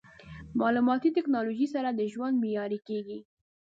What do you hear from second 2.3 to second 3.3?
معیاري کېږي.